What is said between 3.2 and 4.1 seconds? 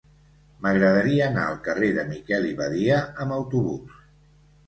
amb autobús.